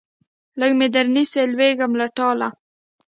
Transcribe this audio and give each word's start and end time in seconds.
لږ 0.59 0.71
مې 0.79 0.87
درنیسئ 0.95 1.43
لوېږم 1.53 1.91
له 1.99 2.07
ټاله 2.17 2.49